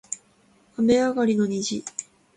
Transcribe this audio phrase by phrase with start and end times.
[0.79, 1.85] 雨上がりの虹